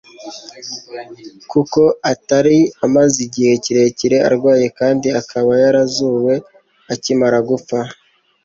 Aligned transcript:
Kuko 1.51 1.81
atari 2.11 2.57
amaze 2.85 3.17
igihe 3.27 3.51
kirekire 3.63 4.17
arwaye, 4.27 4.65
kandi 4.79 5.07
akaba 5.21 5.51
yarazuwe 5.63 6.33
akimara 6.93 7.39
gupfa, 7.49 7.77